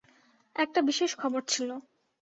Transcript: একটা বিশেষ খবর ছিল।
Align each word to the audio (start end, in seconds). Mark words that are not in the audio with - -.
একটা 0.55 0.79
বিশেষ 0.81 1.11
খবর 1.15 1.41
ছিল। 1.47 1.69